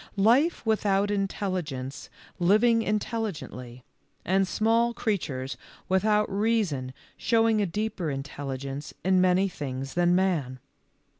[0.17, 2.09] Life without intelligence
[2.39, 3.83] living intelligently,
[4.25, 10.57] and small creatures without reason showing a deeper intelligence in many things than man.